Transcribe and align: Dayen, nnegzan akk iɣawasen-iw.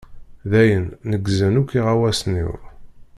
Dayen, 0.49 0.87
nnegzan 1.07 1.59
akk 1.61 1.71
iɣawasen-iw. 1.79 2.53